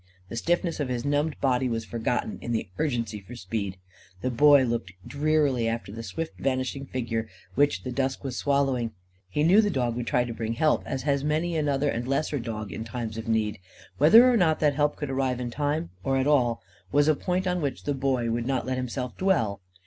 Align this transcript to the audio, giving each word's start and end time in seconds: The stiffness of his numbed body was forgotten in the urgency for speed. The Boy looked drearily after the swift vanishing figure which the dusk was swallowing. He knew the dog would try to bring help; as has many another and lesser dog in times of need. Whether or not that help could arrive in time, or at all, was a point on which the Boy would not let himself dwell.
The 0.29 0.35
stiffness 0.35 0.79
of 0.79 0.89
his 0.89 1.05
numbed 1.05 1.39
body 1.41 1.69
was 1.69 1.85
forgotten 1.85 2.39
in 2.41 2.53
the 2.53 2.67
urgency 2.79 3.19
for 3.19 3.35
speed. 3.35 3.77
The 4.21 4.31
Boy 4.31 4.63
looked 4.63 4.93
drearily 5.05 5.67
after 5.67 5.91
the 5.91 6.01
swift 6.01 6.39
vanishing 6.39 6.87
figure 6.87 7.29
which 7.53 7.83
the 7.83 7.91
dusk 7.91 8.23
was 8.23 8.35
swallowing. 8.35 8.93
He 9.29 9.43
knew 9.43 9.61
the 9.61 9.69
dog 9.69 9.95
would 9.95 10.07
try 10.07 10.23
to 10.23 10.33
bring 10.33 10.53
help; 10.53 10.81
as 10.87 11.03
has 11.03 11.23
many 11.23 11.55
another 11.55 11.87
and 11.87 12.07
lesser 12.07 12.39
dog 12.39 12.71
in 12.71 12.83
times 12.83 13.15
of 13.15 13.27
need. 13.27 13.59
Whether 13.99 14.27
or 14.27 14.37
not 14.37 14.59
that 14.59 14.73
help 14.73 14.95
could 14.95 15.11
arrive 15.11 15.39
in 15.39 15.51
time, 15.51 15.91
or 16.03 16.17
at 16.17 16.25
all, 16.25 16.63
was 16.91 17.07
a 17.07 17.13
point 17.13 17.45
on 17.45 17.61
which 17.61 17.83
the 17.83 17.93
Boy 17.93 18.31
would 18.31 18.47
not 18.47 18.65
let 18.65 18.77
himself 18.77 19.15
dwell. 19.19 19.61